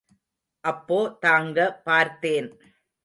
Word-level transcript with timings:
அப்பொ 0.63 0.97
தாங்க 1.19 1.59
பார்த்தேன். 1.83 2.49